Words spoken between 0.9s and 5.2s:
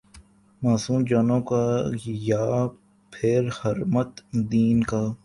جانوں کا یا پھرحرمت دین کا؟